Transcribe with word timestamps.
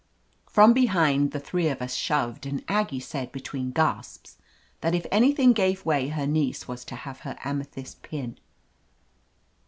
From 0.49 0.73
behind, 0.73 1.29
the 1.29 1.39
three 1.39 1.67
of 1.69 1.79
us 1.79 1.93
shoved, 1.93 2.47
and 2.47 2.63
Aggie 2.67 2.99
said 2.99 3.31
between 3.31 3.69
gasps 3.69 4.37
that 4.79 4.95
if 4.95 5.05
anything 5.11 5.53
gave 5.53 5.85
way 5.85 6.07
her 6.07 6.25
niece 6.25 6.67
was 6.67 6.83
to 6.85 6.95
have 6.95 7.19
her 7.19 7.37
amethyst 7.43 8.01
pin. 8.01 8.39